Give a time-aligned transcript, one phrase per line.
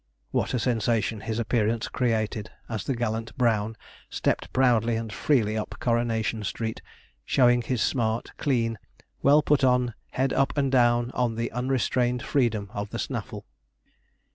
[0.31, 3.77] What a sensation his appearance created as the gallant brown
[4.09, 6.81] stepped proudly and freely up Coronation Street,
[7.23, 8.79] showing his smart, clean,
[9.21, 13.45] well put on head up and down on the unrestrained freedom of the snaffle.